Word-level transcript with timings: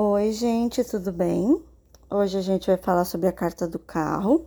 Oi, 0.00 0.30
gente, 0.30 0.84
tudo 0.84 1.10
bem? 1.10 1.60
Hoje 2.08 2.38
a 2.38 2.40
gente 2.40 2.68
vai 2.68 2.76
falar 2.76 3.04
sobre 3.04 3.26
a 3.26 3.32
carta 3.32 3.66
do 3.66 3.80
carro, 3.80 4.46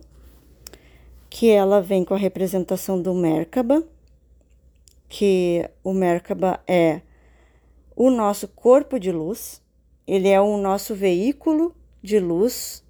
que 1.28 1.50
ela 1.50 1.78
vem 1.82 2.06
com 2.06 2.14
a 2.14 2.16
representação 2.16 3.02
do 3.02 3.12
Merkaba, 3.12 3.86
que 5.10 5.68
o 5.84 5.92
Merkaba 5.92 6.58
é 6.66 7.02
o 7.94 8.08
nosso 8.08 8.48
corpo 8.48 8.98
de 8.98 9.12
luz, 9.12 9.60
ele 10.06 10.30
é 10.30 10.40
o 10.40 10.56
nosso 10.56 10.94
veículo 10.94 11.76
de 12.02 12.18
luz 12.18 12.82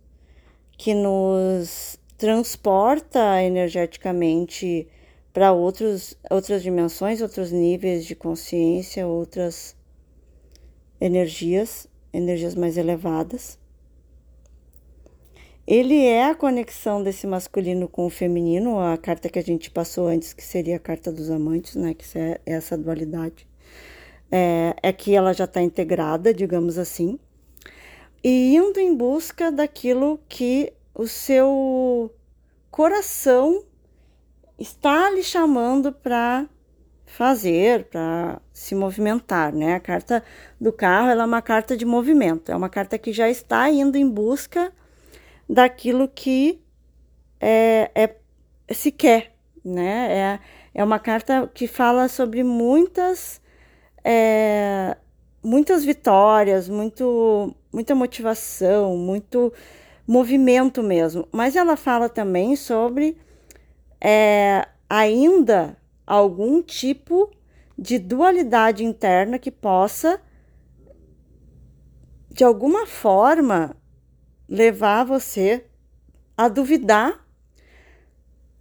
que 0.79 0.95
nos 0.95 1.99
transporta 2.17 3.43
energeticamente 3.43 4.87
para 5.33 5.51
outros 5.51 6.17
outras 6.31 6.63
dimensões, 6.63 7.21
outros 7.21 7.51
níveis 7.51 8.05
de 8.05 8.15
consciência, 8.15 9.05
outras 9.05 9.75
energias 11.01 11.91
energias 12.13 12.55
mais 12.55 12.77
elevadas. 12.77 13.59
Ele 15.67 16.05
é 16.05 16.27
a 16.27 16.35
conexão 16.35 17.03
desse 17.03 17.27
masculino 17.27 17.89
com 17.89 18.05
o 18.07 18.11
feminino, 18.11 18.81
a 18.81 18.97
carta 18.99 19.29
que 19.29 19.39
a 19.39 19.43
gente 19.43 19.71
passou 19.71 20.09
antes, 20.09 20.33
que 20.33 20.43
seria 20.43 20.77
a 20.77 20.81
carta 20.81 21.13
dos 21.13 21.31
amantes, 21.31 21.77
né? 21.77 21.95
Que 21.95 22.19
é 22.19 22.41
essa 22.45 22.77
dualidade. 22.77 23.47
É, 24.31 24.75
é 24.83 24.93
que 24.93 25.15
ela 25.15 25.33
já 25.33 25.45
está 25.45 25.63
integrada, 25.63 26.35
digamos 26.35 26.79
assim, 26.79 27.19
e 28.25 28.55
indo 28.57 28.79
em 28.81 28.95
busca 28.97 29.53
daquilo 29.53 30.19
que 30.29 30.73
o 30.95 31.07
seu 31.07 32.11
coração 32.71 33.65
está 34.59 35.11
lhe 35.11 35.23
chamando 35.23 35.93
para 35.93 36.49
fazer, 37.13 37.85
para 37.85 38.41
se 38.55 38.75
movimentar, 38.75 39.53
né? 39.55 39.75
A 39.75 39.81
carta 39.81 40.25
do 40.59 40.73
carro 40.73 41.09
é 41.09 41.25
uma 41.25 41.43
carta 41.43 41.77
de 41.77 41.85
movimento, 41.85 42.51
é 42.51 42.57
uma 42.57 42.71
carta 42.71 42.97
que 42.99 43.13
já 43.13 43.29
está 43.29 43.69
indo 43.71 43.99
em 43.99 44.09
busca 44.09 44.73
daquilo 45.49 46.09
que 46.09 46.63
é, 47.39 47.91
é 47.95 48.17
se 48.73 48.91
quer, 48.91 49.35
né? 49.63 50.41
É, 50.75 50.81
é 50.81 50.83
uma 50.83 50.99
carta 50.99 51.51
que 51.53 51.67
fala 51.67 52.09
sobre 52.09 52.43
muitas 52.43 53.43
é, 54.03 54.97
muitas 55.43 55.85
vitórias, 55.85 56.67
muito 56.67 57.55
muita 57.71 57.95
motivação, 57.95 58.97
muito 58.97 59.53
movimento 60.07 60.83
mesmo. 60.83 61.29
Mas 61.31 61.57
ela 61.57 61.77
fala 61.77 62.09
também 62.09 62.57
sobre 62.57 63.19
é, 64.01 64.67
ainda 64.89 65.77
algum 66.07 66.63
tipo 66.63 67.31
de 67.79 67.99
dualidade 67.99 68.85
interna 68.85 69.39
que 69.39 69.51
possa, 69.51 70.21
de 72.31 72.45
alguma 72.45 72.87
forma, 72.87 73.77
levar 74.49 75.05
você 75.05 75.67
a 76.37 76.49
duvidar 76.49 77.27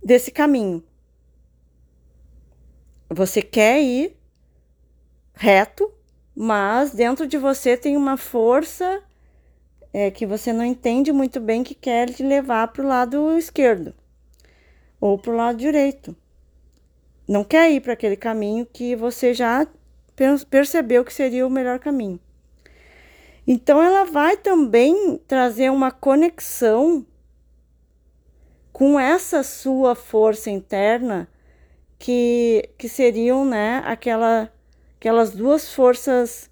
desse 0.03 0.31
caminho. 0.31 0.83
Você 3.09 3.41
quer 3.41 3.81
ir 3.81 4.17
reto, 5.33 5.91
mas 6.35 6.91
dentro 6.91 7.27
de 7.27 7.37
você 7.37 7.75
tem 7.75 7.97
uma 7.97 8.15
força 8.15 9.03
é, 9.93 10.09
que 10.09 10.25
você 10.25 10.53
não 10.53 10.63
entende 10.63 11.11
muito 11.11 11.39
bem 11.39 11.63
que 11.63 11.75
quer 11.75 12.09
te 12.09 12.23
levar 12.23 12.69
para 12.69 12.83
o 12.83 12.87
lado 12.87 13.37
esquerdo 13.37 13.93
ou 14.99 15.17
para 15.17 15.31
o 15.31 15.35
lado 15.35 15.57
direito 15.57 16.15
não 17.31 17.45
quer 17.45 17.71
ir 17.71 17.79
para 17.79 17.93
aquele 17.93 18.17
caminho 18.17 18.65
que 18.65 18.93
você 18.93 19.33
já 19.33 19.65
percebeu 20.49 21.05
que 21.05 21.13
seria 21.13 21.47
o 21.47 21.49
melhor 21.49 21.79
caminho. 21.79 22.19
Então, 23.47 23.81
ela 23.81 24.03
vai 24.03 24.35
também 24.35 25.17
trazer 25.29 25.71
uma 25.71 25.91
conexão 25.91 27.05
com 28.73 28.99
essa 28.99 29.43
sua 29.43 29.95
força 29.95 30.49
interna, 30.49 31.25
que, 31.97 32.69
que 32.77 32.89
seriam 32.89 33.45
né, 33.45 33.81
aquela, 33.85 34.51
aquelas 34.97 35.31
duas 35.31 35.73
forças 35.73 36.49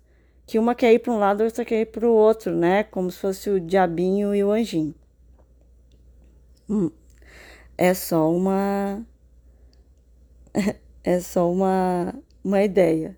que 0.48 0.58
uma 0.58 0.74
quer 0.74 0.94
ir 0.94 1.00
para 1.00 1.12
um 1.12 1.20
lado, 1.20 1.44
outra 1.44 1.66
quer 1.66 1.82
ir 1.82 1.88
para 1.88 2.08
o 2.08 2.14
outro, 2.14 2.56
né? 2.56 2.84
Como 2.86 3.12
se 3.12 3.20
fosse 3.20 3.50
o 3.50 3.60
diabinho 3.60 4.34
e 4.34 4.44
o 4.44 4.52
anjinho. 4.52 4.96
Hum. 6.70 6.90
É 7.78 7.94
só 7.94 8.32
uma 8.32 9.06
é 11.04 11.20
só 11.20 11.52
uma, 11.52 12.14
uma 12.44 12.62
ideia. 12.64 13.18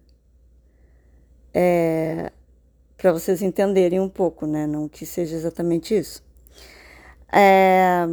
É, 1.54 2.32
para 2.98 3.12
vocês 3.12 3.42
entenderem 3.42 4.00
um 4.00 4.10
pouco, 4.10 4.46
né? 4.46 4.68
Não 4.68 4.88
que 4.88 5.06
seja 5.06 5.36
exatamente 5.36 5.98
isso. 5.98 6.24
É, 7.32 8.06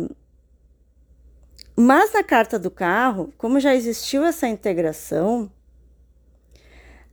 mas 1.77 2.13
na 2.13 2.25
carta 2.25 2.59
do 2.59 2.71
carro, 2.71 3.33
como 3.37 3.61
já 3.61 3.75
existiu 3.75 4.25
essa 4.25 4.49
integração, 4.49 5.51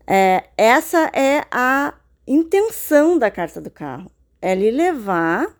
é, 0.07 0.45
essa 0.57 1.11
é 1.13 1.45
a 1.51 1.93
intenção 2.27 3.17
da 3.17 3.29
carta 3.29 3.59
do 3.59 3.69
carro. 3.69 4.09
É 4.41 4.55
lhe 4.55 4.72
levar 4.72 5.55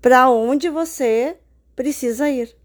para 0.00 0.28
onde 0.30 0.68
você 0.68 1.36
precisa 1.76 2.28
ir 2.28 2.61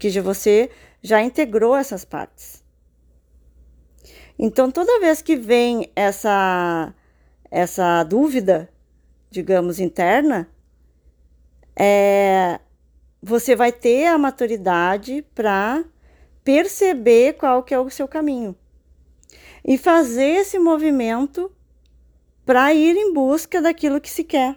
porque 0.00 0.18
você 0.22 0.70
já 1.02 1.22
integrou 1.22 1.76
essas 1.76 2.06
partes. 2.06 2.64
Então, 4.38 4.70
toda 4.70 4.98
vez 4.98 5.20
que 5.20 5.36
vem 5.36 5.92
essa 5.94 6.94
essa 7.50 8.02
dúvida, 8.04 8.70
digamos, 9.30 9.78
interna, 9.78 10.48
é, 11.76 12.60
você 13.20 13.54
vai 13.54 13.72
ter 13.72 14.06
a 14.06 14.16
maturidade 14.16 15.22
para 15.34 15.84
perceber 16.42 17.34
qual 17.34 17.62
que 17.62 17.74
é 17.74 17.78
o 17.78 17.90
seu 17.90 18.08
caminho 18.08 18.56
e 19.62 19.76
fazer 19.76 20.40
esse 20.40 20.58
movimento 20.58 21.52
para 22.46 22.72
ir 22.72 22.96
em 22.96 23.12
busca 23.12 23.60
daquilo 23.60 24.00
que 24.00 24.08
se 24.08 24.24
quer. 24.24 24.56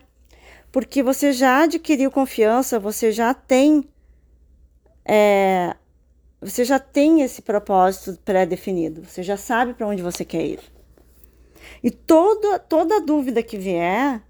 Porque 0.72 1.04
você 1.04 1.34
já 1.34 1.64
adquiriu 1.64 2.10
confiança, 2.10 2.80
você 2.80 3.12
já 3.12 3.34
tem 3.34 3.90
é, 5.06 5.76
você 6.42 6.66
já 6.66 6.80
tem 6.80 7.22
esse 7.22 7.42
propósito 7.42 8.20
pré-definido, 8.24 9.04
você 9.06 9.24
já 9.24 9.38
sabe 9.38 9.74
para 9.74 9.88
onde 9.88 10.02
você 10.02 10.26
quer 10.26 10.46
ir. 10.46 10.60
E 11.82 11.90
toda, 11.92 12.60
toda 12.60 13.02
dúvida 13.02 13.42
que 13.42 13.58
vier, 13.58 14.22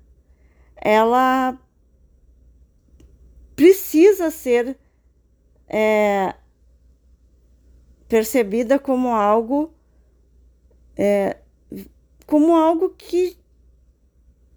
ela 0.75 1.57
precisa 3.55 4.29
ser 4.31 4.77
é, 5.67 6.33
percebida 8.07 8.77
como 8.77 9.09
algo 9.09 9.73
é, 10.95 11.37
como 12.25 12.55
algo 12.55 12.89
que 12.89 13.37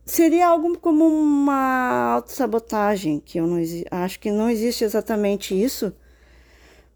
seria 0.05 0.49
algo 0.49 0.79
como 0.79 1.05
uma 1.07 2.15
autossabotagem, 2.15 3.21
que 3.21 3.39
eu 3.39 3.47
não 3.47 3.59
acho 3.91 4.21
que 4.21 4.31
não 4.31 4.49
existe 4.49 4.85
exatamente 4.85 5.61
isso, 5.61 5.95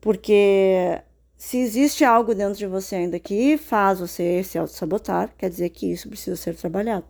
porque 0.01 1.01
se 1.37 1.59
existe 1.59 2.05
algo 2.05 2.35
dentro 2.35 2.59
de 2.59 2.67
você 2.67 2.97
ainda 2.97 3.19
que 3.19 3.57
faz 3.57 4.01
você 4.01 4.43
se 4.43 4.59
auto-sabotar, 4.59 5.33
quer 5.39 5.49
dizer 5.49 5.71
que 5.71 5.91
isso 5.91 6.09
precisa 6.09 6.37
ser 6.37 6.55
trabalhado. 6.55 7.07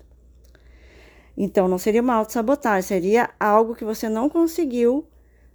Então, 1.36 1.68
não 1.68 1.78
seria 1.78 2.02
uma 2.02 2.14
auto-sabotagem, 2.14 2.82
seria 2.82 3.30
algo 3.38 3.74
que 3.74 3.84
você 3.84 4.08
não 4.08 4.28
conseguiu 4.28 5.06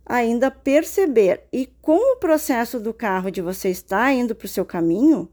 ainda 0.05 0.49
perceber. 0.51 1.43
E 1.51 1.67
com 1.81 2.13
o 2.13 2.17
processo 2.17 2.79
do 2.79 2.93
carro 2.93 3.29
de 3.29 3.41
você 3.41 3.69
estar 3.69 4.11
indo 4.13 4.35
para 4.35 4.45
o 4.45 4.49
seu 4.49 4.65
caminho, 4.65 5.29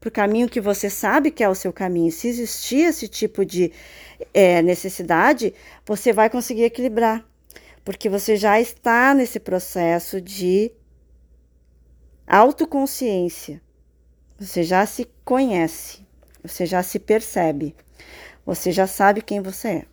para 0.00 0.08
o 0.08 0.12
caminho 0.12 0.48
que 0.48 0.60
você 0.60 0.90
sabe 0.90 1.30
que 1.30 1.44
é 1.44 1.48
o 1.48 1.54
seu 1.54 1.72
caminho, 1.72 2.10
se 2.10 2.28
existir 2.28 2.80
esse 2.80 3.06
tipo 3.06 3.44
de 3.44 3.72
é, 4.34 4.60
necessidade, 4.60 5.54
você 5.86 6.12
vai 6.12 6.28
conseguir 6.28 6.64
equilibrar, 6.64 7.24
porque 7.84 8.08
você 8.08 8.36
já 8.36 8.60
está 8.60 9.14
nesse 9.14 9.38
processo 9.38 10.20
de 10.20 10.72
Autoconsciência. 12.34 13.60
Você 14.38 14.62
já 14.62 14.86
se 14.86 15.06
conhece, 15.22 16.06
você 16.42 16.64
já 16.64 16.82
se 16.82 16.98
percebe, 16.98 17.76
você 18.46 18.72
já 18.72 18.86
sabe 18.86 19.20
quem 19.20 19.42
você 19.42 19.68
é, 19.68 19.86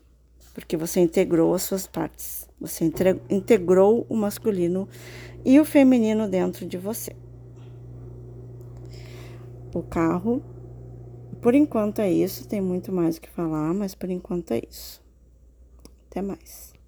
porque 0.54 0.78
você 0.78 1.02
integrou 1.02 1.54
as 1.54 1.64
suas 1.64 1.86
partes, 1.86 2.48
você 2.58 2.90
integrou 3.30 4.06
o 4.08 4.16
masculino 4.16 4.88
e 5.44 5.60
o 5.60 5.66
feminino 5.66 6.30
dentro 6.30 6.66
de 6.66 6.78
você. 6.78 7.14
O 9.76 9.84
carro, 9.84 10.42
por 11.42 11.54
enquanto 11.54 12.00
é 12.00 12.10
isso, 12.10 12.48
tem 12.48 12.62
muito 12.62 12.90
mais 12.90 13.18
o 13.18 13.22
que 13.22 13.30
falar, 13.30 13.74
mas 13.74 13.94
por 13.94 14.10
enquanto 14.10 14.52
é 14.52 14.62
isso. 14.66 15.04
Até 16.10 16.22
mais. 16.22 16.79